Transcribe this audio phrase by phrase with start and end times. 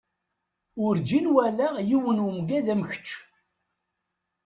[0.85, 3.07] Urǧin walaɣ yiwen umagad am kečč.